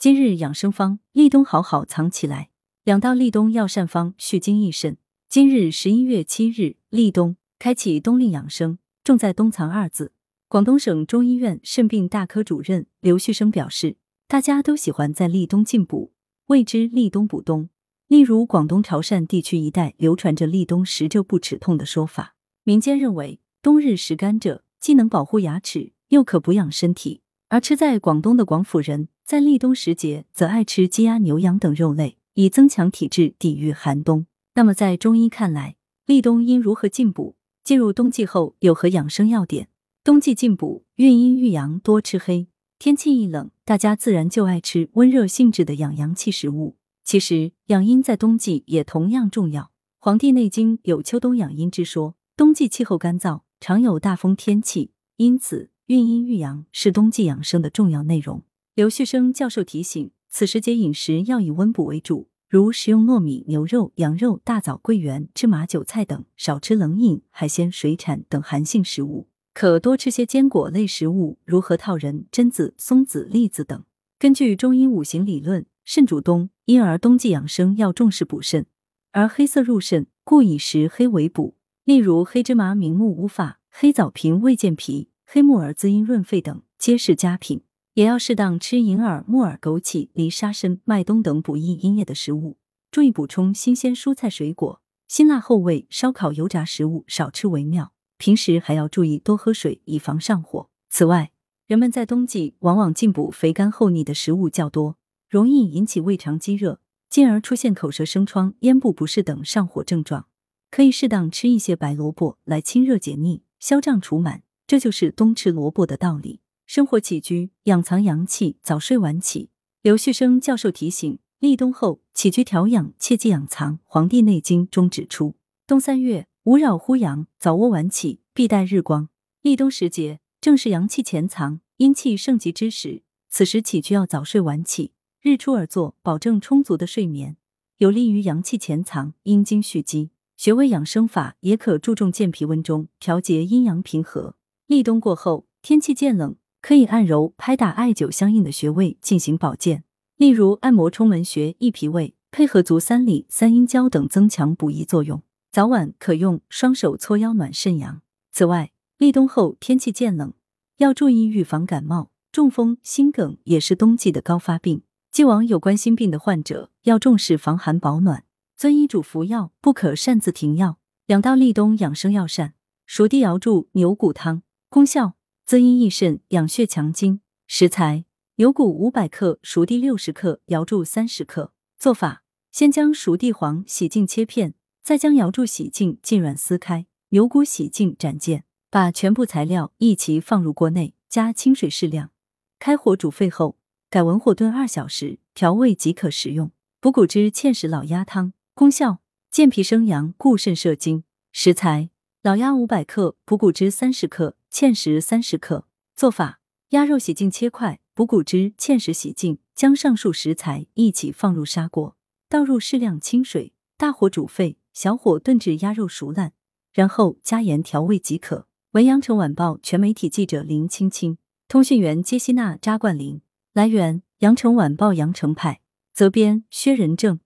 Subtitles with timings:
[0.00, 2.50] 今日养生方：立冬好好藏起来。
[2.84, 4.96] 两道立冬药膳方，续精益肾。
[5.28, 10.12] 今日十一月七日，立冬，开启冬令养生，重在冬藏二字。
[10.46, 13.96] 广东省中医院肾病大科主任刘旭生表示，
[14.28, 16.12] 大家都喜欢在立冬进补，
[16.46, 17.68] 谓之立冬补冬。
[18.06, 22.36] 例如，广东潮汕地区一带流传着立冬食蔗不齿痛的说法。
[22.62, 27.22] 民间认为，冬日食甘蔗，既能保护牙齿，又可补养身体。
[27.50, 34.26] 而吃在广东的广府人，在立冬时节则爱吃鸡鸭牛羊等肉类，以增强体质，抵御寒冬。
[34.54, 37.36] 那么，在中医看来，立冬应如何进补？
[37.64, 39.68] 进入冬季后有何养生要点？
[40.04, 42.48] 冬季进补，运阴育阳，多吃黑。
[42.78, 46.76] 天气一冷，大家自然就爱吃温热性质的养阳气食物。
[47.02, 49.62] 其实，养阴在冬季也同样重要。
[49.98, 55.70] 《黄帝内经》有秋冬养阴之说，冬季气候干燥，常有大风天气，因此。
[55.88, 58.42] 孕阴育阳是冬季养生的重要内容。
[58.74, 73.82] 刘旭生教授提醒，此时节饮食要以温补为主，如食用糯米、牛肉、羊肉、大枣、桂圆、芝麻、韭菜等；少吃冷饮、海鲜、水产等寒性食物，可多吃些坚果类食物，如核桃仁、榛子、松子、栗子等。
[74.18, 78.66] 根据中医五行理论，肾主冬，因而冬季养生要重视补肾，
[79.12, 81.56] 而黑色入肾，故以食黑为补。
[81.86, 85.08] 例如黑芝麻明目无法，黑枣平胃健脾。
[85.30, 87.60] 黑木耳滋阴润肺等皆是佳品，
[87.92, 92.56] 也要适当吃银耳、木耳、枸杞、梨沙参、麦冬等补益阴液的食物。
[92.90, 97.92] 注意补充新鲜蔬菜水果，辛辣厚味、烧烤、油炸食物少吃为妙。
[98.16, 100.70] 平时还要注意多喝水，以防上火。
[100.88, 101.30] 此外，
[101.66, 104.96] 人们在冬季往往进补肥甘厚腻的食物较多，
[105.28, 110.24] 容易引起胃肠积热，进而出现口舌生疮、咽部不适等上火症状。
[110.70, 114.40] 可以适当吃一些白萝卜来清热解腻、消胀除螨。
[114.68, 116.40] 这就是冬吃萝卜的道理。
[116.66, 119.48] 生活起居养藏阳气，早睡晚起。
[119.80, 123.76] 刘旭生教授提醒：立冬后起居调养，切忌养藏。
[123.86, 129.08] 《黄帝内经》中指出，冬三月无扰乎阳，早卧晚起，必待日光。
[129.40, 137.38] 立冬时节正是阳气潜藏、阴气盛极之时，此时起居要早睡晚起，日出而作，保证充足的睡眠，
[137.78, 140.10] 有利于阳气潜藏、阴精蓄积。
[140.36, 144.34] 穴位养生法也可注重健脾温中，调节阴阳平和。
[144.68, 149.82] 立冬过后，天气渐冷，可以按揉、拍打艾灸相应的穴位进行保健，
[150.18, 155.22] 例如按摩冲门穴、益脾胃，配合足三里、三阴交等，增强补益作用。
[155.50, 158.02] 早晚可用双手搓腰暖肾阳。
[158.30, 160.34] 此外，立冬后天气渐冷，
[160.76, 164.82] 要注意预防感冒、中风、心梗，也是冬季的高发病。
[165.10, 168.24] 既往有冠心病的患者要重视防寒保暖，
[168.54, 170.76] 遵医嘱服药，不可擅自停药。
[171.06, 172.52] 两道立冬养生药膳：
[172.84, 174.42] 熟地瑶柱牛骨汤。
[174.70, 175.14] 功效：
[175.46, 177.22] 滋阴益肾，养血强筋。
[177.46, 178.04] 食材：
[178.36, 181.54] 牛骨五百克，熟地六十克，瑶柱三十克。
[181.78, 184.52] 做法：先将熟地黄洗净切片，
[184.82, 188.44] 再将瑶柱洗净浸软撕开，牛骨洗净斩件。
[188.68, 192.10] 把全部材料一齐放入锅内，加清水适量，
[192.58, 193.56] 开火煮沸后，
[193.88, 196.50] 改文火炖二小时，调味即可食用。
[196.78, 198.34] 补骨脂芡实老鸭汤。
[198.52, 199.00] 功效：
[199.30, 201.04] 健脾生阳，固肾摄精。
[201.32, 201.88] 食材：
[202.20, 204.36] 老鸭五百克，补骨脂三十克。
[204.52, 205.66] 芡实三十克。
[205.94, 211.96] 做法：鸭肉洗净切块，补骨脂、芡实洗净，将上述食材一起放入砂锅，
[212.28, 216.32] 倒入适量清水，大火煮沸，小火炖至鸭肉熟烂，
[216.72, 218.46] 然后加盐调味即可。
[218.72, 223.20] 文阳城晚报全媒体记者林青青，通讯员接希娜、扎冠林。
[223.54, 225.60] 来源：羊城晚报羊城派。
[225.92, 227.18] 责编：薛仁正。